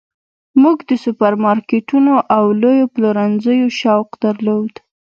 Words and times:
موږ 0.61 0.77
د 0.89 0.91
سوپرمارکیټونو 1.05 2.13
او 2.35 2.43
لویو 2.61 2.91
پلورنځیو 2.95 3.69
شوق 3.81 4.09
درلود 4.23 4.73